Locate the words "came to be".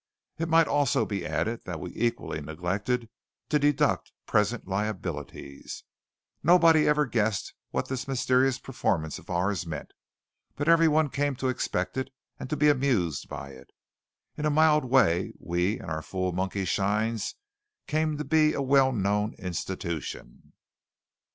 17.85-18.53